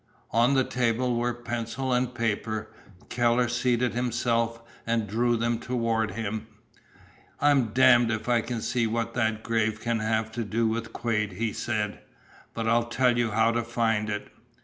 On 0.31 0.55
the 0.55 0.63
table 0.63 1.15
were 1.15 1.31
pencil 1.31 1.93
and 1.93 2.11
paper. 2.11 2.69
Keller 3.09 3.47
seated 3.47 3.93
himself 3.93 4.59
and 4.87 5.05
drew 5.07 5.37
them 5.37 5.59
toward 5.59 6.13
him. 6.13 6.47
"I'm 7.39 7.67
damned 7.67 8.09
if 8.09 8.27
I 8.27 8.41
can 8.41 8.61
see 8.63 8.87
what 8.87 9.13
that 9.13 9.43
grave 9.43 9.79
can 9.79 9.99
have 9.99 10.31
to 10.31 10.43
do 10.43 10.67
with 10.67 10.91
Quade," 10.91 11.33
he 11.33 11.53
said; 11.53 11.99
"but 12.55 12.67
I'll 12.67 12.87
tell 12.87 13.15
you 13.15 13.29
how 13.29 13.51
to 13.51 13.61
find 13.61 14.09
it!" 14.09 14.29